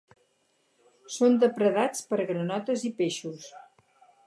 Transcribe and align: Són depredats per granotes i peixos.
Són 1.17 1.35
depredats 1.43 2.03
per 2.13 2.19
granotes 2.33 2.89
i 2.91 2.93
peixos. 3.03 3.49